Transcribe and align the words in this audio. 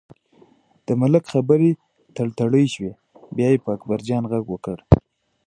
د 0.85 0.87
ملک 1.01 1.23
خبرې 1.33 1.71
تړتړۍ 2.15 2.65
شوې، 2.73 2.93
بیا 3.35 3.47
یې 3.53 3.63
په 3.63 3.69
اکبرجان 3.75 4.23
غږ 4.31 4.45
وکړ. 4.49 4.77